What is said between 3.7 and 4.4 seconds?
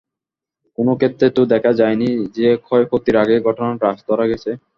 রাশ ধরা